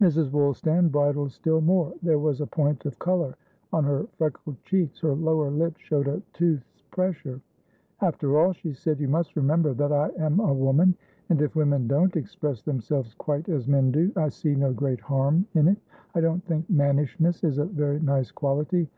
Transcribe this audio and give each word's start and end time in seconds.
Mrs. 0.00 0.30
Woolstan 0.30 0.88
bridled 0.88 1.32
still 1.32 1.60
more. 1.60 1.92
There 2.00 2.20
was 2.20 2.40
a 2.40 2.46
point 2.46 2.86
of 2.86 2.96
colour 3.00 3.34
on 3.72 3.82
her 3.82 4.06
freckled 4.18 4.62
cheeks, 4.62 5.00
her 5.00 5.14
lower 5.16 5.50
lip 5.50 5.76
showed 5.78 6.06
a 6.06 6.22
tooth's 6.32 6.80
pressure. 6.92 7.40
"After 8.00 8.38
all," 8.38 8.52
she 8.52 8.72
said, 8.72 9.00
"you 9.00 9.08
must 9.08 9.34
remember 9.34 9.74
that 9.74 9.90
I 9.90 10.10
am 10.16 10.38
a 10.38 10.54
woman, 10.54 10.94
and 11.28 11.42
if 11.42 11.56
women 11.56 11.88
don't 11.88 12.14
express 12.16 12.62
themselves 12.62 13.14
quite 13.14 13.48
as 13.48 13.66
men 13.66 13.90
do, 13.90 14.12
I 14.14 14.28
see 14.28 14.54
no 14.54 14.72
great 14.72 15.00
harm 15.00 15.44
in 15.54 15.66
it. 15.66 15.78
I 16.14 16.20
don't 16.20 16.44
think 16.44 16.70
mannishness 16.70 17.42
is 17.42 17.58
a 17.58 17.64
very 17.64 17.98
nice 17.98 18.30
quality. 18.30 18.88